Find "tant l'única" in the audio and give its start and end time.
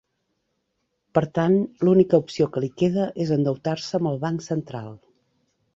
1.39-2.21